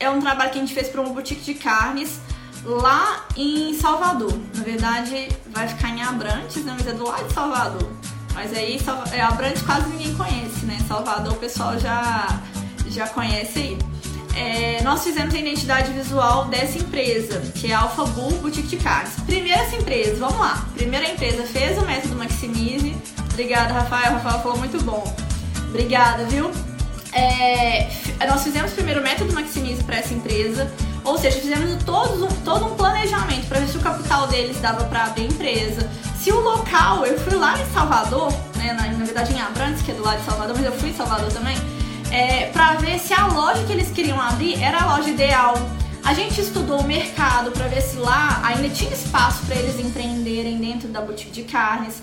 [0.00, 2.18] é um trabalho que a gente fez para uma boutique de carnes
[2.64, 4.32] lá em Salvador.
[4.54, 6.74] Na verdade, vai ficar em Abrantes, né?
[6.76, 7.90] Mas é do lado de Salvador.
[8.34, 8.80] Mas aí,
[9.12, 10.78] é, Abrantes quase ninguém conhece, né?
[10.88, 12.40] Salvador o pessoal já,
[12.88, 13.78] já conhece aí.
[14.36, 18.76] É, nós fizemos a identidade visual dessa empresa, que é a Alpha Bull Boutique de
[18.76, 19.12] Carnes.
[19.26, 20.66] Primeira essa empresa, vamos lá.
[20.74, 22.96] Primeira empresa fez o método Maximize.
[23.32, 24.14] Obrigada, Rafael.
[24.14, 25.14] Rafael falou muito bom.
[25.68, 26.50] Obrigada, viu?
[27.12, 27.88] É,
[28.28, 29.59] nós fizemos primeiro o método Maximize
[30.40, 30.70] empresa,
[31.04, 35.04] ou seja, fizemos todo, todo um planejamento para ver se o capital deles dava para
[35.04, 35.90] abrir a empresa.
[36.18, 39.90] Se o local, eu fui lá em Salvador, né, na, na verdade em Abrantes, que
[39.90, 41.56] é do lado de Salvador, mas eu fui em Salvador também,
[42.10, 45.54] é, para ver se a loja que eles queriam abrir era a loja ideal.
[46.04, 50.58] A gente estudou o mercado para ver se lá ainda tinha espaço para eles empreenderem
[50.58, 51.94] dentro da boutique de carnes.